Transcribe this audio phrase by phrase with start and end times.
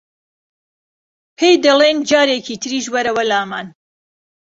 [1.37, 3.67] پێی دەڵێن جارێکی تریش وەرەوە لامان